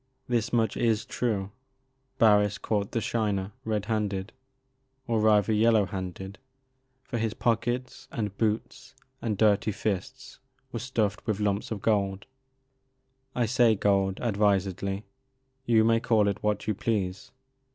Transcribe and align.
This 0.27 0.51
much 0.51 0.75
is 0.77 1.05
true: 1.05 1.51
Barris 2.17 2.57
caught 2.57 2.89
the 2.91 3.01
Shiner, 3.01 3.51
red 3.63 3.85
handed, 3.85 4.33
or 5.05 5.19
rather 5.19 5.53
yellow 5.53 5.85
handed, 5.85 6.39
for 7.03 7.19
his 7.19 7.35
pockets 7.35 8.07
and 8.11 8.35
boots 8.35 8.95
and 9.21 9.37
dirty 9.37 9.71
fists 9.71 10.39
were 10.71 10.79
stuffed 10.79 11.27
with 11.27 11.39
lumps 11.39 11.69
of 11.69 11.83
gold. 11.83 12.25
I 13.35 13.45
say 13.45 13.75
gold, 13.75 14.17
advisedly. 14.23 15.05
You 15.67 15.83
may 15.83 15.99
call 15.99 16.27
it 16.27 16.41
what 16.41 16.65
you 16.65 16.73
please. 16.73 17.29